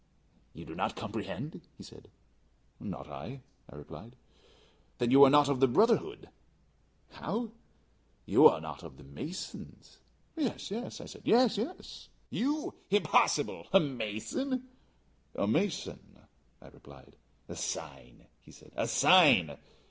[0.55, 2.09] "You do not comprehend?" he said.
[2.79, 4.15] "Not I," I replied.
[4.97, 6.29] "Then you are not of the brotherhood."
[7.11, 7.51] "How?"
[8.25, 9.99] "You are not of the masons."
[10.35, 12.73] "Yes, yes," I said; "yes, yes." "You?
[12.89, 13.67] Impossible!
[13.73, 14.69] A mason?"
[15.35, 15.99] "A mason,"
[16.63, 17.15] I replied.
[17.47, 19.55] "A sign," he said, "a sign."